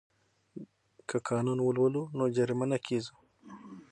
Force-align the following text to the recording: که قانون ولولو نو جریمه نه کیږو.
که 1.07 1.17
قانون 1.27 1.59
ولولو 1.63 2.03
نو 2.17 2.23
جریمه 2.35 2.65
نه 2.71 2.77
کیږو. 2.85 3.13